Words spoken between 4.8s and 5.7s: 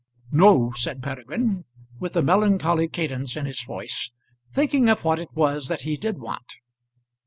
of what it was